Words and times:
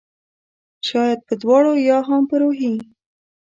شاید 0.87 1.19
په 1.27 1.33
دواړو؟ 1.41 1.71
یا 1.89 1.99
هم 2.09 2.21
په 2.29 2.35
روحي 2.41 2.73